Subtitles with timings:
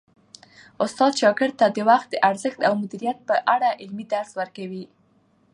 [0.85, 4.85] استاد شاګرد ته د وخت د ارزښت او مدیریت په اړه عملي درس ورکوي.